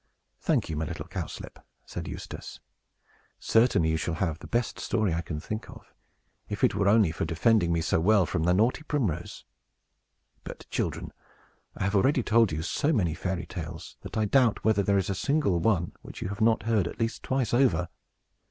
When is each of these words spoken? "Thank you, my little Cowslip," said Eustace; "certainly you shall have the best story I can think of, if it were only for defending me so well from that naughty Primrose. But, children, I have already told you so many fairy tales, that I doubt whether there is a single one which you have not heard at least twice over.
"Thank 0.39 0.67
you, 0.67 0.75
my 0.75 0.85
little 0.85 1.05
Cowslip," 1.07 1.59
said 1.85 2.07
Eustace; 2.07 2.59
"certainly 3.37 3.89
you 3.89 3.97
shall 3.97 4.15
have 4.15 4.39
the 4.39 4.47
best 4.47 4.79
story 4.79 5.13
I 5.13 5.21
can 5.21 5.39
think 5.39 5.69
of, 5.69 5.93
if 6.49 6.63
it 6.63 6.73
were 6.73 6.87
only 6.87 7.11
for 7.11 7.23
defending 7.23 7.71
me 7.71 7.81
so 7.81 7.99
well 7.99 8.25
from 8.25 8.41
that 8.45 8.55
naughty 8.55 8.81
Primrose. 8.81 9.45
But, 10.43 10.65
children, 10.71 11.13
I 11.75 11.83
have 11.83 11.93
already 11.95 12.23
told 12.23 12.51
you 12.51 12.63
so 12.63 12.91
many 12.91 13.13
fairy 13.13 13.45
tales, 13.45 13.95
that 14.01 14.17
I 14.17 14.25
doubt 14.25 14.63
whether 14.63 14.81
there 14.81 14.97
is 14.97 15.11
a 15.11 15.13
single 15.13 15.59
one 15.59 15.91
which 16.01 16.19
you 16.23 16.29
have 16.29 16.41
not 16.41 16.63
heard 16.63 16.87
at 16.87 16.99
least 16.99 17.21
twice 17.21 17.53
over. 17.53 17.87